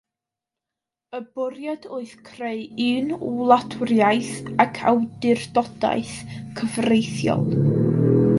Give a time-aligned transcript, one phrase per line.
[1.17, 6.17] Y bwriad oedd creu un wladwriaeth ac awdurdodaeth
[6.61, 7.47] cyfreithiol.